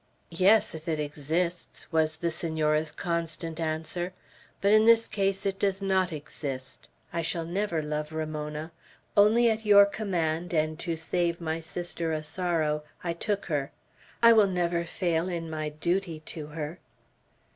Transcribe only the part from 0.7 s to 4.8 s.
if it exists," was the Senora's constant answer. "But